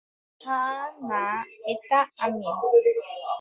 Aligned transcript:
হা-না, 0.41 1.23
এটা 1.65 1.99
আমি। 2.19 2.43